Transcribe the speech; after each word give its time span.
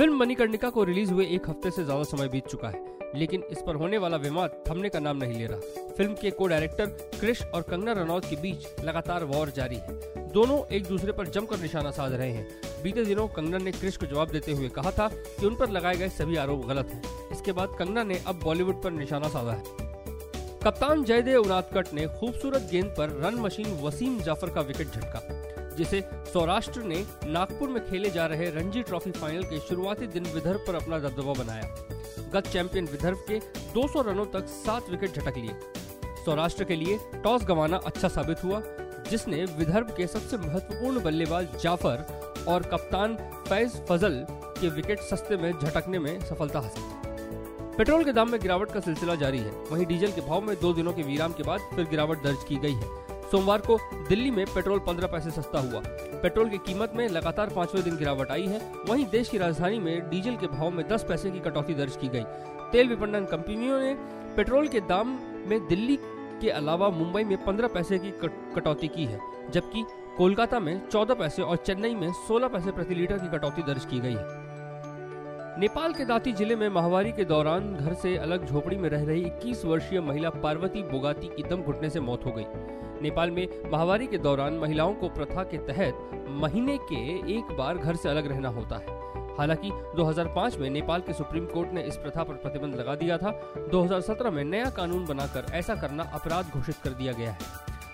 Film 0.00 0.16
Manikarnika 0.16 0.68
को 0.70 0.82
release 0.84 1.10
हुए 1.12 1.24
एक 1.26 1.48
हफ़्ते 1.48 1.70
से 1.70 1.82
ज़्यादा 1.84 2.02
समय 2.02 2.28
बीत 2.28 2.46
चुका 2.48 2.68
है, 2.68 2.78
लेकिन 3.14 3.42
इस 3.50 3.58
पर 3.66 3.74
होने 3.74 3.98
वाला 3.98 4.16
विवाद 4.16 4.52
थमने 4.68 4.88
का 4.88 4.98
नाम 4.98 5.16
नहीं 5.16 5.38
ले 5.38 5.46
रहा। 5.46 5.92
फ़िल्म 5.96 6.14
के 6.20 6.30
को 6.30 6.46
डायरेक्टर 6.46 6.86
क्रिश 7.18 7.42
और 7.44 7.62
कंगना 7.62 7.92
रनौत 7.92 8.24
के 8.24 8.36
बीच 8.36 8.66
लगातार 8.84 9.24
वॉर 9.24 9.50
जारी 9.50 9.76
है। 9.76 10.30
दोनों 10.32 10.58
एक 10.66 10.86
दूसरे 10.86 11.12
पर 11.12 11.26
जमकर 11.26 11.60
निशाना 11.60 11.90
साध 11.90 12.12
रहे 12.12 12.30
हैं। 12.30 12.82
बीते 12.82 13.04
दिनों 13.04 13.26
कंगना 13.28 13.58
ने 13.58 13.72
क्रिश 13.72 13.96
को 13.96 14.06
जवाब 14.06 14.30
देते 14.30 14.52
हुए 14.52 14.68
कहा 14.68 14.90
था 14.90 15.08
कि 15.08 15.46
उन 15.46 15.56
पर 15.56 15.70
लगाए 15.70 15.96
गए 15.96 16.08
सभी 16.08 16.36
आरोप 16.36 16.64
गलत 16.66 16.90
हैं। 16.94 17.30
इसके 17.32 17.52
बाद 17.52 17.76
कंगना 17.78 18.04
ने 18.04 18.20
अब 18.26 18.40
बॉलीवुड 18.44 18.82
पर 18.82 18.90
निशाना 18.92 19.28
साधा 19.28 19.52
है। 19.52 19.62
कप्तान 20.64 21.04
जयदेव 21.04 21.40
उनादकट 21.40 21.92
ने 21.94 22.06
खूबसूरत 22.10 22.68
गेंद 22.72 22.94
पर 22.98 23.20
रन 23.20 23.40
मशीन 23.40 23.78
वसीम 23.82 24.18
जाफ़र 24.20 24.50
का 24.50 24.60
विकेट 24.62 24.86
झटका। 24.86 25.39
जिसे 25.76 26.00
सौराष्ट्र 26.32 26.82
ने 26.82 27.04
नागपुर 27.26 27.68
में 27.68 27.82
खेले 27.90 28.10
जा 28.10 28.26
रहे 28.26 28.50
रणजी 28.50 28.82
ट्रॉफी 28.82 29.10
फाइनल 29.10 29.42
के 29.42 29.58
शुरुआती 29.58 30.06
दिन 30.06 30.26
विदर्भ 30.26 30.64
पर 30.66 30.74
अपना 30.74 30.98
दबदबा 30.98 31.32
बनाया। 31.32 32.28
गत 32.34 32.46
चैंपियन 32.46 32.86
विदर्भ 32.86 33.24
के 33.28 33.38
200 33.74 34.02
रनों 34.02 34.24
तक 34.24 34.46
सात 34.48 34.90
विकेट 34.90 35.10
झटक 35.10 35.36
लिए। 35.36 35.54
सौराष्ट्र 36.24 36.64
के 36.64 36.76
लिए 36.76 36.98
टॉस 37.24 37.44
गंवाना 37.44 37.76
अच्छा 37.86 38.08
साबित 38.08 38.44
हुआ, 38.44 38.62
जिसने 39.10 39.44
विदर्भ 39.58 39.94
के 39.96 40.06
सबसे 40.06 40.36
महत्वपूर्ण 40.36 41.02
बल्लेबाज 41.02 41.60
जाफ़र 41.62 42.44
और 42.48 42.62
कप्तान 42.62 43.16
फैज 43.48 43.80
फजल 43.88 44.24
के 44.60 44.68
विकेट 44.68 45.00
सस्ते 45.00 45.36
में 45.36 45.52
झटकने 45.52 45.98
में 45.98 46.18
सफलता 46.20 46.60
हासिल 46.60 46.98
पेट्रोल 47.76 48.04
के 48.04 48.12
दाम 48.12 48.30
में 48.30 48.40
गिरावट 48.40 48.72
का 48.72 48.80
सिलसिला 48.80 49.14
जारी 49.14 49.38
है। 49.38 49.50
वहीं 49.70 49.86
डीजल 49.86 50.12
के 50.12 50.20
भाव 50.20 50.40
में 50.40 50.54
दो 50.60 50.72
दिनों 50.72 50.92
के 50.92 51.02
विराम 51.02 51.32
के 51.32 51.42
बाद 51.42 51.60
फिर 51.74 51.84
गिरावट 51.84 52.22
दर्ज 52.22 52.44
की 52.48 52.56
गई 52.56 52.72
है। 52.72 53.19
सोमवार 53.30 53.60
को 53.60 53.78
दिल्ली 54.08 54.30
में 54.30 54.44
पेट्रोल 54.46 54.78
पंद्रह 54.78 55.06
पैसे 55.06 55.30
सस्ता 55.30 55.58
हुआ। 55.60 55.80
पेट्रोल 56.22 56.48
की 56.48 56.58
कीमत 56.58 56.92
में 56.96 57.06
लगातार 57.08 57.50
पाँचवें 57.56 57.82
दिन 57.84 57.96
गिरावट 57.96 58.30
आई 58.30 58.46
है। 58.46 58.60
वहीं 58.88 59.04
देश 59.06 59.28
की 59.28 59.38
राजधानी 59.38 59.78
में 59.78 60.08
डीजल 60.10 60.36
के 60.36 60.46
भाव 60.48 60.70
में 60.70 60.86
दस 60.88 61.04
पैसे 61.08 61.30
की 61.30 61.40
कटौती 61.40 61.74
दर्ज 61.74 61.96
की 61.96 62.08
गई। 62.08 62.22
तेल 62.72 62.88
विपणन 62.88 63.24
कंपनियों 63.24 63.80
ने 63.80 63.94
पेट्रोल 64.36 64.68
के 64.68 64.80
दाम 64.88 65.18
में 65.48 65.66
दिल्ली 65.68 65.98
के 66.42 66.50
अलावा 66.50 66.88
मुंबई 66.90 67.24
में 67.24 67.36
पंद्रह 67.44 67.68
पैसे 67.68 67.98
की 67.98 68.10
कटौती 68.54 68.88
की 68.88 69.04
है, 69.04 69.20
जबकि 69.52 69.84
कोलकाता 70.16 70.60
में 70.60 70.80
चौदह 70.88 71.14
पैसे 71.14 71.42
और 71.42 71.56
चेन्नई 71.56 71.94
में 71.94 72.12
सोलह 72.28 72.48
पैसे 72.48 72.70
प्रति 72.70 72.94
लीटर 72.94 73.18
की 73.18 73.28
कटौती 73.28 73.62
दर्ज 73.62 73.84
की 73.84 74.00
गई 74.00 74.14
है। 74.14 75.58
नेपाल 75.60 75.92
के 75.92 76.04
दाती 76.04 76.32
ज़िले 76.32 76.56
में 76.56 76.68
माहवारी 76.68 77.12
के 77.12 77.24
दौरान 77.24 77.74
घर 77.74 77.94
से 77.94 78.16
अलग 78.16 78.46
झोपड़ी 78.46 78.76
में 78.76 78.88
रह 78.88 79.04
रही 79.04 79.24
21 79.24 79.64
वर्षीय 79.64 80.00
महिला 80.00 80.30
पार्वती 80.36 80.82
बोगाती 80.82 81.26
की 81.26 81.42
दम 81.42 81.62
घुटने 81.62 81.90
से 81.90 82.00
मौत 82.00 82.26
हो 82.26 82.32
गई। 82.32 82.44
नेपाल 83.02 83.30
में 83.30 83.48
माहवारी 83.72 84.06
के 84.06 84.18
दौरान 84.18 84.54
महिलाओं 84.54 84.94
को 84.94 85.08
प्रथा 85.08 85.42
के 85.42 85.58
तहत 85.58 86.26
महीने 86.28 86.78
के 86.78 86.96
एक 87.36 87.44
बार 87.44 87.78
घर 87.78 87.96
से 87.96 88.08
अलग 88.08 88.26
रहना 88.26 88.48
होता 88.48 88.76
है। 88.76 89.00
हालाँकि 89.38 89.70
2005 89.96 90.58
में 90.58 90.70
नेपाल 90.70 91.00
के 91.00 91.12
सुप्रीम 91.12 91.46
कोर्ट 91.46 91.72
ने 91.72 91.82
इस 91.82 91.96
प्रथा 91.96 92.22
पर 92.22 92.34
प्रतिबंध 92.34 92.74
लगा 92.74 92.94
दिया 92.94 93.18
था। 93.18 93.54
2017 93.72 94.30
में 94.30 94.44
नया 94.44 94.70
कानून 94.70 95.06
बनाकर 95.06 95.46
ऐसा 95.52 95.74
करना 95.74 96.02
अपराध 96.02 96.50
घोषित 96.50 96.76
कर 96.84 96.90
दिया 96.90 97.12
गया 97.12 97.30
है। 97.30 97.38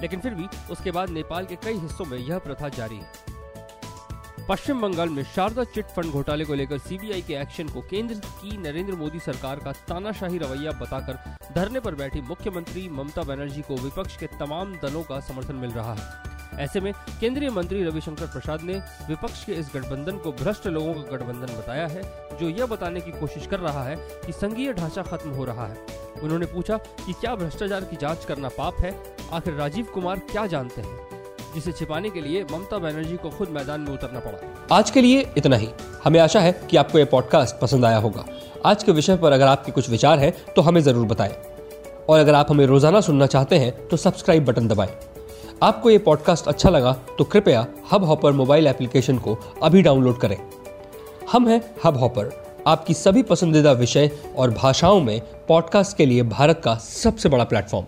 लेकिन 0.00 0.20
फिर 0.20 0.34
भी 0.34 0.46
उसके 0.70 0.90
बाद 0.90 1.10
नेपाल 1.10 1.44
के 1.44 1.56
कई 1.56 1.74
हिस्सों 1.74 2.04
में 2.04 2.18
यह 2.18 2.38
प्रथा 2.38 2.68
जारी 2.68 2.96
है। 2.96 3.31
पश्चिम 4.48 4.80
बंगाल 4.80 5.08
में 5.08 5.22
शारदा 5.24 5.64
चिट 5.64 5.86
फंड 5.86 6.12
घोटाले 6.12 6.44
को 6.44 6.54
लेकर 6.54 6.78
सीबीआई 6.78 7.22
के 7.22 7.34
एक्शन 7.34 7.68
को 7.68 7.80
केंद्र 7.80 8.14
की 8.14 8.56
नरेंद्र 8.56 8.94
मोदी 8.94 9.20
सरकार 9.20 9.56
का 9.56 9.72
तानाशाही 9.72 10.38
रवैया 10.38 10.70
बताकर 10.70 11.36
धरने 11.54 11.80
पर 11.80 11.94
बैठी 11.94 12.20
मुख्यमंत्री 12.20 12.88
ममता 12.88 13.22
बनर्जी 13.22 13.62
को 13.62 13.76
विपक्ष 13.76 14.16
के 14.16 14.26
तमाम 14.26 14.74
दलों 14.74 15.02
का 15.02 15.20
समर्थन 15.20 15.54
मिल 15.54 15.70
रहा 15.70 15.94
है। 15.94 16.64
ऐसे 16.64 16.80
में 16.80 16.92
केंद्रीय 17.20 17.50
मंत्री 17.50 17.82
रविशंकर 17.84 18.26
प्रसाद 18.26 18.62
ने 18.62 18.74
विपक्ष 19.08 19.44
के 19.44 19.52
इस 19.52 19.70
गठबंधन 19.74 20.18
को 20.18 20.32
भ्रष्ट 20.32 20.66
लोगों 20.66 20.94
का 20.94 21.16
गठबंधन 21.16 21.54
बताया 21.54 21.86
है, 21.86 22.02
जो 22.38 22.48
यह 22.48 22.66
बताने 22.66 23.00
की 23.00 23.10
कोशिश 23.10 23.46
कर 23.46 23.60
रहा 23.60 23.84
है 23.84 23.96
कि 23.96 24.32
संघीय 24.32 24.72
ढांचा 24.72 25.02
खत्म 25.02 25.30
हो 25.30 25.44
रहा 25.44 25.66
है। 25.66 25.86
उन्होंने 26.22 26.46
पूछा 26.46 26.76
कि 26.76 27.12
क्या 27.12 27.34
भ्रष्टाचार 27.34 27.84
की 27.84 27.96
जाँच 27.96 28.24
करना 28.24 28.48
पाप 28.48 28.80
है? 28.80 29.16
आखिर 29.32 29.54
राजीव 29.54 29.84
कुमार 29.84 30.18
क्या 30.18 30.46
जानते 30.46 30.82
हैं? 30.82 31.21
जिसे 31.54 31.72
छिपाने 31.72 32.10
के 32.10 32.20
लिए 32.20 32.42
ममता 32.52 32.78
बनर्जी 32.78 33.16
को 33.16 33.30
खुद 33.30 33.48
मैदान 33.48 33.80
में 33.80 33.92
उतरना 33.92 34.20
पड़ा। 34.20 34.76
आज 34.76 34.90
के 34.90 35.00
लिए 35.00 35.26
इतना 35.38 35.56
ही। 35.56 35.68
हमें 36.04 36.18
आशा 36.20 36.40
है 36.40 36.52
कि 36.70 36.76
आपको 36.76 36.98
ये 36.98 37.04
पॉडकास्ट 37.04 37.56
पसंद 37.56 37.84
आया 37.84 37.98
होगा। 37.98 38.24
आज 38.66 38.82
के 38.82 38.92
विषय 38.92 39.16
पर 39.16 39.32
अगर 39.32 39.46
आपके 39.46 39.72
कुछ 39.72 39.88
विचार 39.90 40.18
हैं 40.18 40.32
तो 40.54 40.62
हमें 40.62 40.80
ज़रूर 40.80 41.06
बताएँ। 41.06 41.34
और 42.08 42.20
अगर 42.20 42.34
आप 42.34 42.50
हमें 42.50 42.64
रोज़ाना 42.66 43.00
सुनना 43.00 43.26
चाहते 43.26 43.58
हैं 43.58 43.72
तो 43.88 43.96
सब्सक्राइब 43.96 44.44
बटन 44.44 44.68
दबाएँ। 44.68 44.90
आपको 45.62 45.90
ये 45.90 45.98
पॉडकास्ट 46.00 46.48
अच्छा 46.48 46.70
लगा 46.70 46.92
तो 47.18 47.24
कृपया 47.24 47.66
हब 47.92 48.04
हॉपर 48.04 48.32
मोबाइल 48.32 48.66
एप्लीकेशन 48.66 49.18
को 49.18 49.38
अभी 49.62 49.82
डाउनलोड 49.82 50.18
करें। 50.20 50.36
हम 51.32 51.48
हैं 51.48 51.60
हब 51.84 51.96
हॉपर 51.96 52.30
आपकी 52.66 52.94
सभी 52.94 53.22
पसंदीदा 53.22 53.72
विषय 53.72 54.10
और 54.36 54.50
भाषाओं 54.52 55.00
में 55.00 55.20
पॉडकास्ट 55.48 55.96
के 55.96 56.06
लिए 56.06 56.22
भारत 56.22 56.60
का 56.64 56.74
सबसे 56.74 57.28
बड़ा 57.28 57.44
प्लेटफॉर्म 57.44 57.86